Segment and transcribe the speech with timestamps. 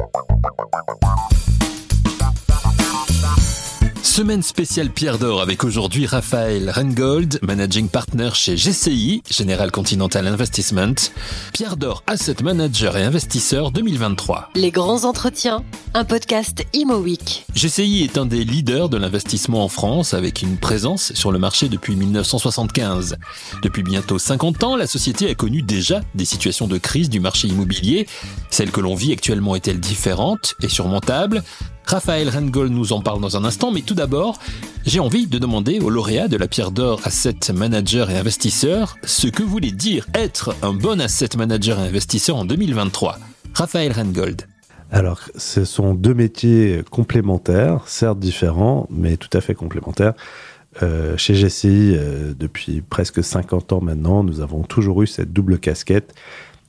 [0.00, 1.09] Bye-bye.
[4.20, 10.94] Semaine spéciale Pierre d'Or avec aujourd'hui Raphaël Rengold, managing partner chez GCI, General Continental Investment.
[11.54, 14.50] Pierre d'Or, asset manager et investisseur 2023.
[14.56, 17.46] Les grands entretiens, un podcast Imo Week.
[17.54, 21.70] GCI est un des leaders de l'investissement en France avec une présence sur le marché
[21.70, 23.16] depuis 1975.
[23.62, 27.48] Depuis bientôt 50 ans, la société a connu déjà des situations de crise du marché
[27.48, 28.06] immobilier.
[28.50, 31.42] Celle que l'on vit actuellement est-elle différente et surmontable?
[31.90, 34.38] Raphaël Rengold nous en parle dans un instant, mais tout d'abord,
[34.86, 39.26] j'ai envie de demander au lauréat de la Pierre d'Or Asset Manager et Investisseur ce
[39.26, 43.18] que voulait dire être un bon Asset Manager et Investisseur en 2023.
[43.54, 44.42] Raphaël Rengold.
[44.92, 50.14] Alors, ce sont deux métiers complémentaires, certes différents, mais tout à fait complémentaires.
[50.84, 55.58] Euh, chez GCI, euh, depuis presque 50 ans maintenant, nous avons toujours eu cette double
[55.58, 56.14] casquette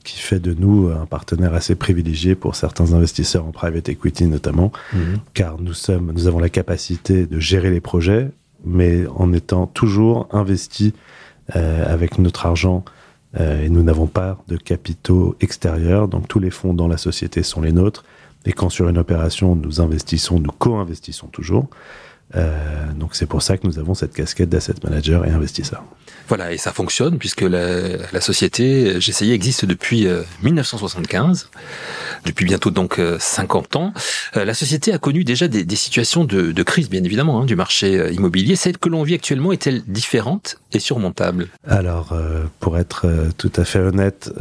[0.02, 4.72] qui fait de nous un partenaire assez privilégié pour certains investisseurs en private equity notamment,
[4.92, 5.18] mhm.
[5.34, 8.30] car nous sommes, nous avons la capacité de gérer les projets,
[8.64, 10.92] mais en étant toujours investis
[11.56, 12.84] euh, avec notre argent
[13.40, 17.42] euh, et nous n'avons pas de capitaux extérieurs, donc tous les fonds dans la société
[17.42, 18.04] sont les nôtres.
[18.44, 21.68] Et quand sur une opération nous investissons, nous co-investissons toujours.
[22.34, 25.84] Euh, donc c'est pour ça que nous avons cette casquette d'asset manager et investisseur.
[26.28, 30.06] Voilà, et ça fonctionne puisque la, la société GCI existe depuis
[30.42, 31.58] 1975, euh,
[32.24, 33.92] depuis bientôt donc 50 euh, ans.
[34.34, 37.56] la société a connu déjà des, des situations de, de, crise, bien évidemment, hein, du
[37.56, 38.56] marché immobilier.
[38.56, 41.48] Celle que l'on vit actuellement est-elle différente et surmontable?
[41.66, 42.16] Alors,
[42.60, 44.32] pour être tout à fait honnête,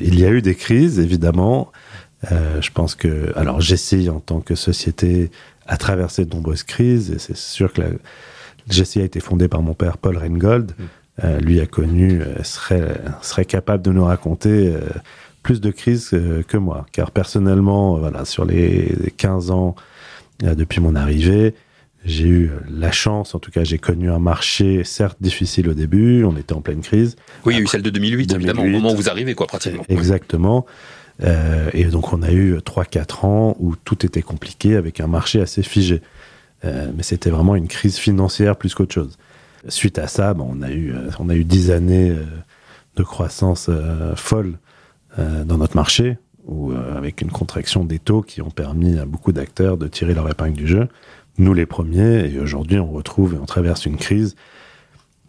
[0.00, 1.72] il y a eu des crises, évidemment.
[2.30, 5.30] Je pense que, alors GCI en tant que société
[5.66, 7.88] a traversé de nombreuses crises et c'est sûr que la
[8.68, 10.72] GCI a été fondée par mon père Paul Reingold.
[10.78, 10.84] Mm.
[11.22, 14.80] Euh, lui a connu, euh, serait, serait capable de nous raconter euh,
[15.44, 16.10] plus de crises
[16.48, 16.86] que moi.
[16.90, 19.74] Car personnellement, voilà, sur les 15 ans
[20.40, 21.54] depuis mon arrivée,
[22.04, 26.24] j'ai eu la chance, en tout cas, j'ai connu un marché certes difficile au début,
[26.24, 27.16] on était en pleine crise.
[27.46, 29.46] Oui, il y a eu celle de 2008, évidemment, au moment où vous arrivez, quoi,
[29.46, 29.84] pratiquement.
[29.88, 30.66] Exactement.
[31.22, 35.40] Euh, et donc on a eu 3-4 ans où tout était compliqué avec un marché
[35.40, 36.02] assez figé.
[36.64, 39.16] Euh, mais c'était vraiment une crise financière plus qu'autre chose.
[39.68, 42.14] Suite à ça, on, a eu, euh, on a eu 10 années
[42.96, 43.70] de croissance
[44.16, 44.58] folle
[45.16, 49.76] dans notre marché, où, avec une contraction des taux qui ont permis à beaucoup d'acteurs
[49.76, 50.88] de tirer leur épingle du jeu.
[51.38, 54.36] Nous les premiers, et aujourd'hui on retrouve et on traverse une crise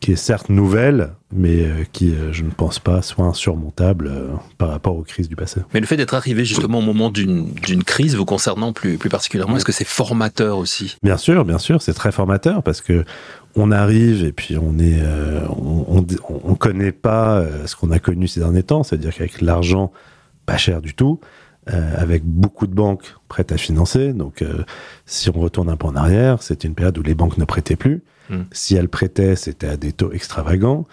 [0.06, 4.28] qui est certes nouvelle, mais euh, qui, euh, je ne pense pas, soit insurmontable euh,
[4.58, 5.62] par rapport aux crises du passé.
[5.74, 9.58] Mais le fait d'être arrivé justement au moment d'une crise vous concernant plus, plus particulièrement,
[9.58, 10.98] est-ce que c'est formateur aussi?
[11.02, 13.04] Bien sûr, bien sûr, c'est très formateur parce que
[13.56, 15.02] on arrive et puis on est,
[15.50, 16.06] on,
[16.44, 19.94] on, connaît pas ce qu'on a connu ces derniers temps, c'est-à-dire qu'avec l'argent
[20.46, 21.22] pas cher du tout,
[21.68, 24.14] avec beaucoup de banques prêtes à financer.
[24.14, 24.44] Donc,
[25.06, 27.76] si on retourne un peu en arrière, c'était une période où les banques ne prêtaient
[27.76, 28.04] plus.
[28.30, 28.44] Hmm.
[28.52, 30.86] Si elles prêtaient, c'était à des taux extravagants.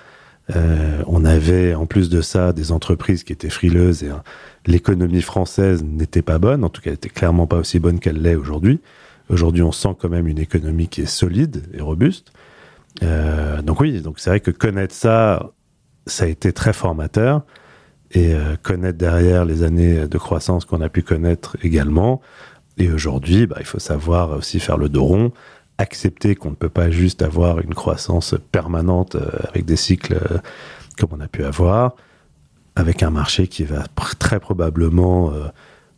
[0.56, 4.22] Euh, on avait en plus de ça des entreprises qui étaient frileuses et hein,
[4.66, 8.20] l'économie française n'était pas bonne, en tout cas elle était clairement pas aussi bonne qu'elle
[8.20, 8.80] l'est aujourd'hui.
[9.28, 12.32] Aujourd'hui on sent quand même une économie qui est solide et robuste.
[13.02, 15.52] Euh, donc oui, donc c'est vrai que connaître ça,
[16.06, 17.42] ça a été très formateur
[18.12, 22.20] et euh, connaître derrière les années de croissance qu'on a pu connaître également.
[22.78, 25.32] Et aujourd'hui, bah, il faut savoir aussi faire le dos rond,
[25.78, 30.38] accepter qu'on ne peut pas juste avoir une croissance permanente euh, avec des cycles euh,
[30.98, 31.96] comme on a pu avoir,
[32.76, 33.84] avec un marché qui va
[34.18, 35.32] très probablement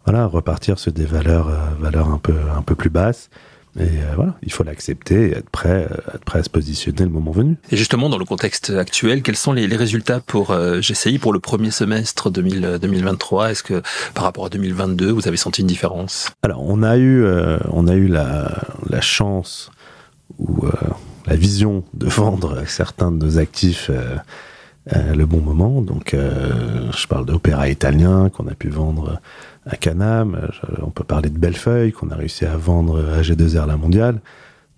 [0.04, 3.28] voilà, repartir sur des valeurs, valeurs un, peu, un peu plus basses.
[3.78, 7.32] Et voilà, il faut l'accepter et être prêt, être prêt à se positionner le moment
[7.32, 7.56] venu.
[7.70, 11.72] Et justement, dans le contexte actuel, quels sont les, résultats pour GCI pour le premier
[11.72, 13.82] semestre 2023 Est-ce que
[14.14, 16.30] par rapport à 2022, vous avez senti une différence?
[16.42, 17.26] Alors, on a eu,
[17.70, 19.72] on a eu la, la chance
[20.38, 20.70] ou euh,
[21.26, 25.80] la vision de vendre certains de nos actifs euh, le bon moment.
[25.80, 29.20] Donc, euh, je parle d'opéra italien qu'on a pu vendre
[29.66, 30.48] à Canam.
[30.82, 34.20] On peut parler de Bellefeuille qu'on a réussi à vendre à G2R La Mondiale.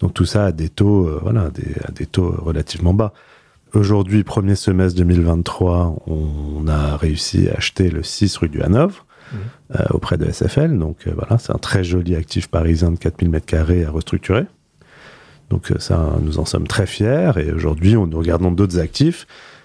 [0.00, 3.12] Donc tout ça à des taux, voilà, des, à des taux relativement bas.
[3.74, 9.36] Aujourd'hui, premier semestre 2023, on a réussi à acheter le 6 rue du Hanovre mmh.
[9.90, 10.78] auprès de SFL.
[10.78, 14.46] Donc voilà, c'est un très joli actif parisien de 4000 m2 à restructurer.
[15.50, 17.32] Donc euh, ça, nous en sommes très fiers.
[17.36, 19.55] Et aujourd'hui, nous regardons d'autres actifs euh,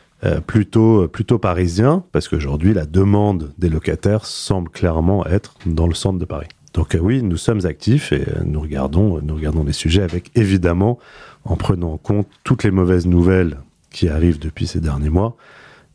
[0.46, 6.20] plutôt plutôt parisiens, parce qu'aujourd'hui, la demande des locataires semble clairement être dans le centre
[6.20, 6.48] de Paris.
[6.74, 11.00] Donc euh, oui, nous sommes actifs et nous regardons nous regardons les sujets avec évidemment
[11.44, 13.58] en prenant en compte toutes les mauvaises nouvelles
[13.90, 15.36] qui arrivent depuis ces derniers mois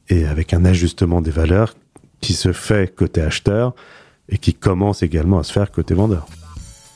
[0.09, 1.75] et avec un ajustement des valeurs
[2.21, 3.75] qui se fait côté acheteur
[4.29, 6.27] et qui commence également à se faire côté vendeur.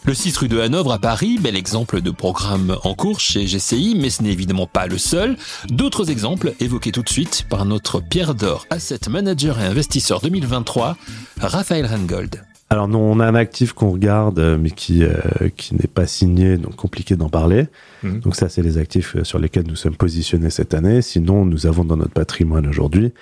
[0.06, 3.96] Le 6 rue de Hanovre à Paris, bel exemple de programme en cours chez GCI,
[4.00, 5.36] mais ce n'est évidemment pas le seul.
[5.68, 10.96] D'autres exemples évoqués tout de suite par notre Pierre d'Or Asset Manager et Investisseur 2023,
[11.38, 12.42] Raphaël Rengold.
[12.70, 15.12] Alors non, on a un actif qu'on regarde, euh, mais qui, euh,
[15.56, 17.66] qui n'est pas signé, donc compliqué d'en parler.
[18.02, 18.20] Mhm.
[18.20, 21.02] Donc ça, c'est les actifs euh, sur lesquels nous sommes positionnés cette année.
[21.02, 23.12] Sinon, nous avons dans notre patrimoine aujourd'hui,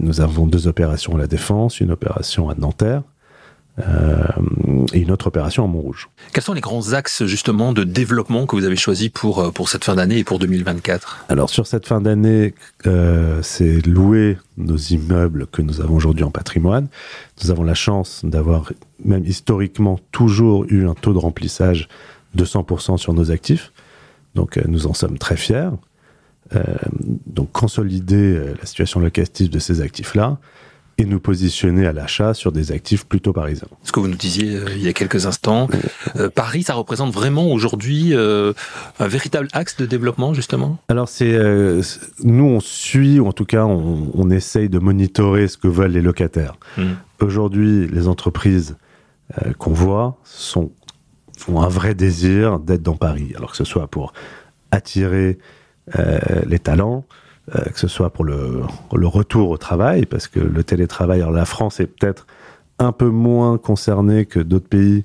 [0.00, 3.04] nous avons deux opérations à la Défense, une opération à Nanterre,
[3.78, 4.16] euh,
[4.92, 6.08] et une autre opération à Montrouge.
[6.32, 9.68] Quels sont les grands axes justement de développement que vous avez choisi pour, euh, pour
[9.68, 12.54] cette fin d'année et pour 2024 Alors sur cette fin d'année,
[12.86, 16.88] euh, c'est louer nos immeubles que nous avons aujourd'hui en patrimoine.
[17.42, 18.72] Nous avons la chance d'avoir
[19.04, 21.88] même historiquement toujours eu un taux de remplissage
[22.34, 23.72] de 100% sur nos actifs.
[24.34, 25.70] Donc nous en sommes très fiers.
[27.26, 30.38] donc consolider la situation locative de ces actifs-là,
[31.00, 33.68] et nous positionner à l'achat sur des actifs plutôt parisiens.
[33.82, 35.66] Ce que vous nous disiez euh, il y a quelques instants,
[36.16, 38.52] euh, Paris, ça représente vraiment aujourd'hui euh,
[38.98, 40.78] un véritable axe de développement, justement?
[40.88, 41.38] Alors, c'est
[42.22, 45.92] nous, on suit, ou en tout cas, on, on, essaye de monitorer ce que veulent
[45.92, 46.54] les locataires.
[46.76, 46.92] Hmm.
[47.20, 48.76] Aujourd'hui, les entreprises
[49.58, 50.70] qu'on voit sont,
[51.48, 54.12] ont un vrai désir d'être dans Paris, alors que ce soit pour
[54.70, 55.38] attirer
[56.46, 57.04] les talents,
[57.52, 58.62] que ce soit pour le,
[58.94, 62.26] le, retour au travail, parce que le télétravail, alors la France est peut-être
[62.78, 65.04] un peu moins concernée que d'autres pays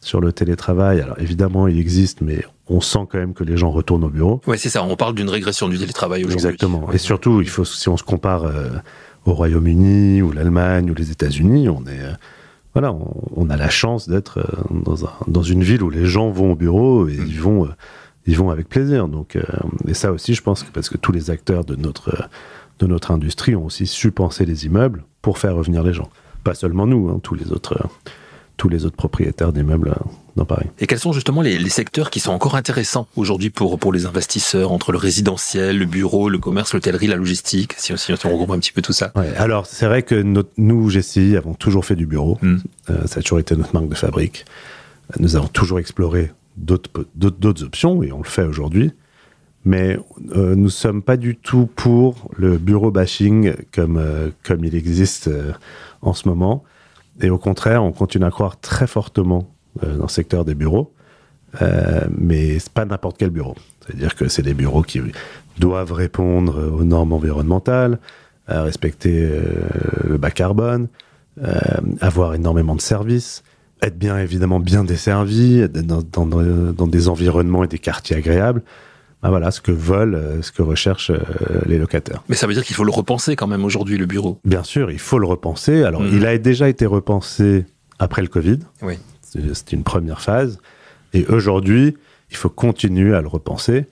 [0.00, 1.00] sur le télétravail.
[1.00, 4.40] Alors évidemment, il existe, mais on sent quand même que les gens retournent au bureau.
[4.46, 4.82] Oui, c'est ça.
[4.84, 6.46] On parle d'une régression du télétravail aujourd'hui.
[6.46, 6.92] Exactement.
[6.92, 8.70] Et surtout, il faut, si on se compare euh,
[9.24, 12.12] au Royaume-Uni ou l'Allemagne ou les États-Unis, on est, euh,
[12.74, 12.94] voilà,
[13.34, 16.56] on, a la chance d'être dans, un, dans, une ville où les gens vont au
[16.56, 17.26] bureau et mmh.
[17.26, 17.68] ils vont
[18.28, 19.08] ils vont avec plaisir.
[19.08, 19.42] Donc, euh,
[19.88, 22.28] et ça aussi, je pense que parce que tous les acteurs de notre,
[22.78, 26.10] de notre industrie ont aussi su penser les immeubles pour faire revenir les gens.
[26.44, 27.88] Pas seulement nous, hein, tous les autres.
[28.58, 30.66] tous les autres propriétaires d'immeubles euh, dans Paris.
[30.78, 34.72] Et quels sont justement les, secteurs qui sont encore intéressants aujourd'hui pour, pour les investisseurs,
[34.72, 38.58] entre le résidentiel, le bureau, le commerce, l'hôtellerie, la logistique, si, si, on regroupe un
[38.58, 39.10] petit peu tout ça?
[39.16, 42.36] Ouais, Alors, c'est vrai que notre, nous, GCI, avons toujours fait du bureau.
[42.42, 42.58] Hmm.
[42.90, 44.44] Euh, ça a toujours été notre marque de fabrique.
[45.18, 48.92] Nous avons toujours exploré d'autres options, et on le fait aujourd'hui.
[49.64, 49.98] Mais
[50.34, 54.74] euh, nous ne sommes pas du tout pour le bureau bashing comme, euh, comme il
[54.74, 55.52] existe euh,
[56.00, 56.64] en ce moment.
[57.20, 59.50] Et au contraire, on continue à croire très fortement
[59.82, 60.92] dans le secteur des bureaux.
[62.16, 63.56] mais c'est pas n'importe quel bureau.
[63.80, 65.00] C'est-à-dire que c'est des bureaux qui
[65.58, 67.98] doivent répondre aux normes environnementales,
[68.46, 69.28] respecter
[70.04, 70.88] le bas carbone,
[72.00, 73.42] avoir énormément de services,
[73.82, 78.62] être bien évidemment bien desservi, dans, dans, dans, des environnements et des quartiers agréables.
[79.22, 81.18] Ben voilà ce que veulent, euh, ce que recherchent euh,
[81.66, 82.22] les locataires.
[82.28, 84.38] Mais ça veut dire qu'il faut le repenser quand même aujourd'hui, le bureau.
[84.44, 85.82] Bien sûr, il faut le repenser.
[85.82, 86.10] Alors, mmh.
[86.12, 87.66] il a déjà été repensé
[87.98, 88.60] après le Covid.
[88.82, 88.94] Oui.
[89.22, 90.60] C'était une première phase.
[91.14, 91.96] Et aujourd'hui,
[92.30, 93.86] il faut continuer à le repenser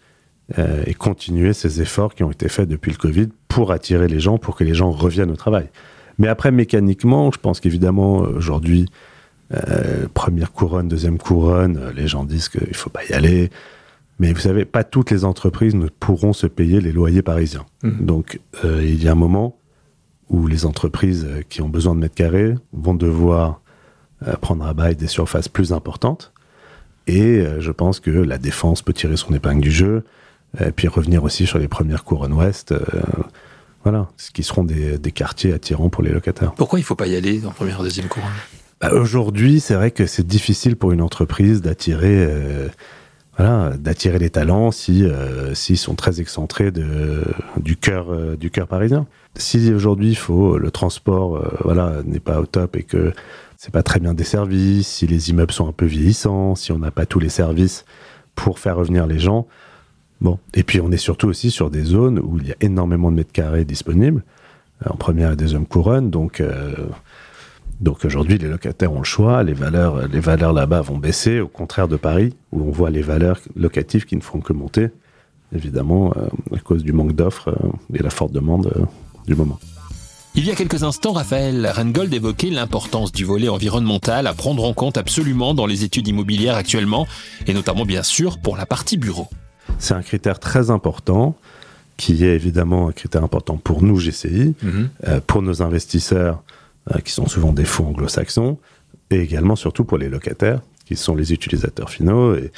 [0.58, 4.20] euh, et continuer ces efforts qui ont été faits depuis le Covid pour attirer les
[4.20, 5.68] gens, pour que les gens reviennent au travail.
[6.18, 8.86] Mais après, mécaniquement, je pense qu'évidemment, aujourd'hui,
[9.54, 13.50] euh, première couronne, deuxième couronne, euh, les gens disent qu'il ne faut pas y aller.
[14.18, 17.66] Mais vous savez, pas toutes les entreprises ne pourront se payer les loyers parisiens.
[17.82, 18.04] Mmh.
[18.04, 19.58] Donc, euh, il y a un moment
[20.28, 23.60] où les entreprises qui ont besoin de mètres carrés vont devoir
[24.40, 26.32] prendre à bail des surfaces plus importantes.
[27.06, 30.02] Et je pense que la défense peut tirer son épingle du jeu,
[30.58, 32.74] et puis revenir aussi sur les premières couronnes ouest.
[33.84, 36.54] voilà, ce qui seront des, des quartiers attirants pour les locataires.
[36.54, 38.32] Pourquoi il ne faut pas y aller en première, deuxième couronne?
[38.80, 42.68] Bah, aujourd'hui, c'est vrai que c'est difficile pour une entreprise d'attirer, euh,
[43.38, 47.24] voilà, d'attirer les talents si euh, s'ils sont très excentrés de,
[47.56, 49.06] du cœur euh, du cœur parisien.
[49.36, 53.12] Si aujourd'hui, le transport, voilà, n'est pas au top et que
[53.58, 56.90] c'est pas très bien desservi, si les immeubles sont un peu vieillissants, si on n'a
[56.90, 57.84] pas tous les services
[58.34, 59.46] pour faire revenir les gens.
[60.22, 63.10] Bon, et puis on est surtout aussi sur des zones où il y a énormément
[63.10, 64.22] de mètres carrés disponibles
[64.88, 66.42] en première et deuxième couronne, donc
[67.80, 71.48] donc aujourd'hui, les locataires ont le choix, les valeurs, les valeurs là-bas vont baisser, au
[71.48, 74.88] contraire de Paris, où on voit les valeurs locatives qui ne font que monter,
[75.54, 78.84] évidemment, euh, à cause du manque d'offres euh, et la forte demande euh,
[79.26, 79.58] du moment.
[80.34, 84.72] Il y a quelques instants, Raphaël Rengold évoquait l'importance du volet environnemental à prendre en
[84.72, 87.06] compte absolument dans les études immobilières actuellement,
[87.46, 89.28] et notamment bien sûr pour la partie bureau.
[89.78, 91.36] C'est un critère très important,
[91.96, 94.90] qui est évidemment un critère important pour nous, GCI, mhm.
[95.26, 96.45] pour nos investisseurs euh,
[97.04, 98.58] qui sont souvent des fonds anglo-saxons,
[99.10, 102.34] et également surtout pour les locataires, qui sont les utilisateurs finaux.
[102.34, 102.52] Et,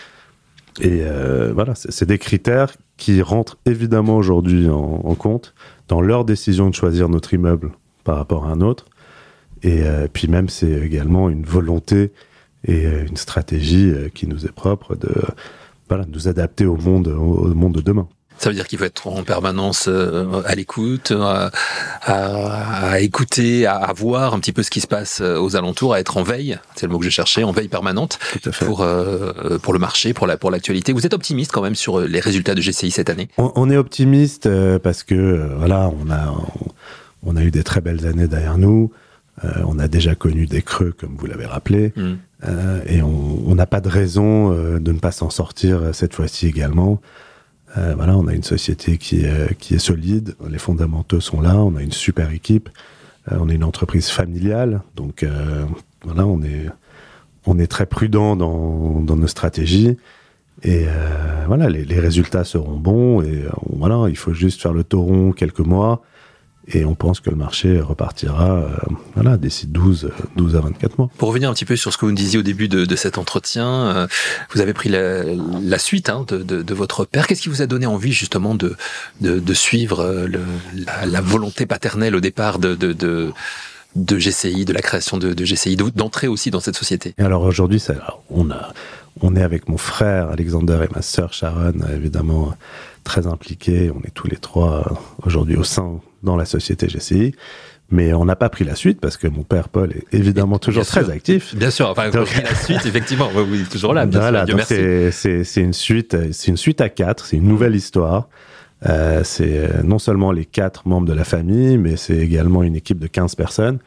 [0.80, 5.54] et euh, voilà, c'est des critères qui rentrent évidemment aujourd'hui en, compte
[5.88, 7.72] dans leur décision de choisir notre immeuble
[8.04, 8.86] par rapport à un autre.
[9.62, 9.82] Et
[10.12, 12.12] puis même, c'est également une volonté
[12.64, 15.10] et une stratégie qui nous est propre de
[15.88, 18.08] voilà, nous adapter au monde, au monde de demain.
[18.38, 21.50] Ça veut dire qu'il faut être en permanence euh, à l'écoute, à,
[22.02, 26.00] à, écouter, à, voir un petit peu ce qui se passe euh, aux alentours, à
[26.00, 26.58] être en veille.
[26.76, 28.18] C'est le mot que je cherchais, en veille permanente
[28.60, 30.92] pour euh, pour le marché, pour la pour l'actualité.
[30.92, 33.28] Vous êtes optimiste quand même sur les résultats de GCI cette année?
[33.38, 36.34] On, est optimiste parce que voilà, on a
[37.24, 38.92] on a eu des très belles années derrière nous.
[39.64, 42.14] on a déjà connu des creux, comme vous l'avez rappelé, mmh.
[42.86, 47.00] et on n'a pas de raison de ne pas s'en sortir cette fois-ci également.
[47.76, 51.56] Euh, voilà, on a une société qui est, qui est solide, les fondamentaux sont là,
[51.56, 52.70] on a une super équipe,
[53.30, 55.66] euh, on est une entreprise familiale, donc euh,
[56.02, 56.66] voilà, on est,
[57.44, 59.96] on est très prudent dans, dans nos stratégies.
[60.64, 60.86] Et
[61.46, 63.22] voilà, les, les, résultats seront bons.
[63.22, 66.02] Et voilà, il faut juste faire le tauron quelques mois
[66.70, 68.68] et on pense que le marché repartira euh,
[69.14, 71.10] voilà, d'ici 12, 12 à 24 mois.
[71.16, 72.96] Pour revenir un petit peu sur ce que vous nous disiez au début de, de
[72.96, 74.06] cet entretien, euh,
[74.52, 77.26] vous avez pris la, la suite hein, de, de, de, votre père.
[77.26, 78.76] Qu'est-ce qui vous a donné envie justement de,
[79.20, 80.40] de, suivre euh, le,
[80.74, 83.32] la, la, volonté paternelle au départ de, de, de
[83.96, 87.14] de GCI, de la création de, de GCI, d'entrer aussi dans cette société?
[87.18, 87.82] alors aujourd'hui,
[88.30, 88.72] on a,
[89.22, 92.54] on est avec mon frère Alexander et ma sœur Sharon, évidemment
[93.02, 93.90] très impliqués.
[93.90, 97.34] On est tous les trois aujourd'hui au sein dans la société GCI.
[97.90, 100.84] Mais on n'a pas pris la suite parce que mon père Paul est évidemment toujours
[100.84, 101.54] très actif.
[101.54, 104.04] Bien sûr, enfin, donc, la suite, effectivement, êtes toujours là.
[104.04, 108.28] Bien voilà, c'est une suite, c'est une suite à quatre, c'est une nouvelle histoire.
[108.86, 112.76] Euh, c'est euh, non seulement les quatre membres de la famille, mais c'est également une
[112.76, 113.78] équipe de 15 personnes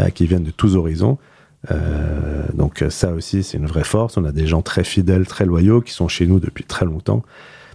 [0.00, 1.18] euh, qui viennent de tous horizons.
[1.70, 4.16] Euh, donc ça aussi, c'est une vraie force.
[4.16, 7.22] On a des gens très fidèles, très loyaux, qui sont chez nous depuis très longtemps.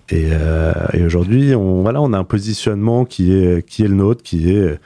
[0.09, 3.95] Et, euh, et aujourd'hui, on, voilà, on a un positionnement qui est, qui est le
[3.95, 4.79] nôtre, qui est,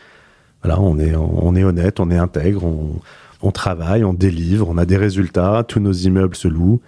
[0.63, 3.00] voilà, on est, on est honnête, on est intègre, on,
[3.42, 6.82] on travaille, on délivre, on a des résultats, tous nos immeubles se louent.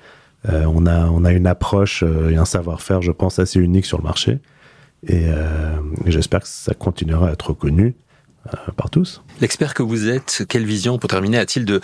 [0.50, 3.86] Euh, on, a, on a une approche euh, et un savoir-faire, je pense, assez unique
[3.86, 4.40] sur le marché.
[5.08, 5.76] Et, euh,
[6.06, 7.96] j'espère que ça continuera à être reconnu.
[8.48, 9.22] Euh, par tous.
[9.40, 11.80] L'expert que vous êtes, quelle vision, pour terminer, a-t-il de,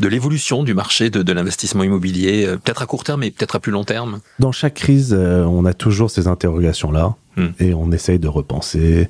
[0.00, 3.56] de l'évolution du marché de, de l'investissement immobilier, euh, peut-être à court terme et peut-être
[3.56, 4.20] à plus long terme?
[4.38, 7.48] Dans chaque crise, euh, on a toujours ces interrogations-là hmm.
[7.60, 9.08] et on essaye de repenser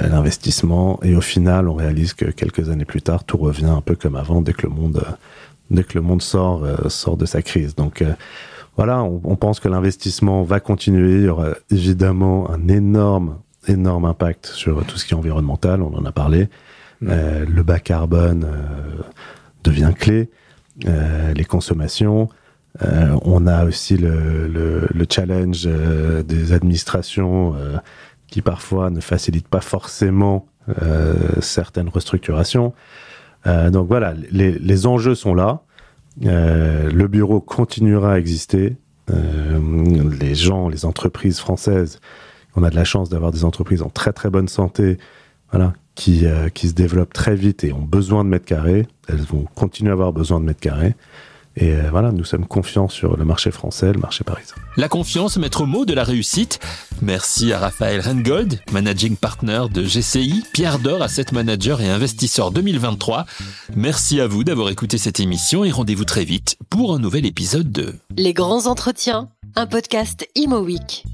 [0.00, 3.94] l'investissement et au final, on réalise que quelques années plus tard, tout revient un peu
[3.94, 5.04] comme avant dès que le monde,
[5.70, 7.76] dès que le monde sort, sort de sa crise.
[7.76, 8.02] Donc
[8.76, 11.18] voilà, on, on pense que l'investissement va continuer.
[11.18, 13.36] Il y aura évidemment un énorme
[13.70, 16.48] énorme impact sur tout ce qui est environnemental, on en a parlé.
[17.06, 19.02] Euh, le bas carbone euh,
[19.62, 20.30] devient clé,
[20.86, 22.28] euh, les consommations.
[22.80, 27.56] on a aussi le, le, challenge des administrations
[28.28, 30.46] qui parfois ne facilitent pas forcément
[31.40, 32.74] certaines restructurations.
[33.46, 35.62] donc voilà, les, les, enjeux sont là.
[36.20, 38.76] le bureau continuera à exister.
[39.08, 41.98] les gens, les entreprises françaises
[42.58, 44.98] on a de la chance d'avoir des entreprises en très très bonne santé,
[45.50, 48.86] voilà, qui, euh, qui se développent très vite et ont besoin de mètres carrés.
[49.08, 50.94] Elles vont continuer à avoir besoin de mètres carrés.
[51.56, 54.54] Et euh, voilà, nous sommes confiants sur le marché français, le marché parisien.
[54.76, 56.60] La confiance, maître mot de la réussite.
[57.02, 63.26] Merci à Raphaël Rengold, managing partner de GCI, Pierre Dor, asset manager et investisseur 2023.
[63.74, 67.72] Merci à vous d'avoir écouté cette émission et rendez-vous très vite pour un nouvel épisode
[67.72, 71.04] de Les grands entretiens, un podcast Imo Week.